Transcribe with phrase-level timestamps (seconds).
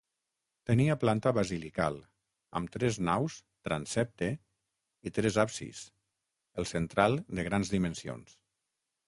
[0.69, 1.99] Tenia planta basilical,
[2.59, 3.35] amb tres naus,
[3.69, 4.31] transsepte
[5.11, 5.85] i tres absis,
[6.63, 8.37] el central de grans dimensions.